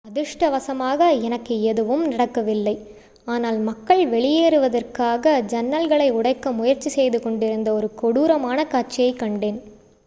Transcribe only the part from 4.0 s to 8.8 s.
வெளியேறுவதற்காக ஜன்னல்களை உடைக்க முயற்சி செய்துகொண்டிருந்த ஒரு கொடூரமான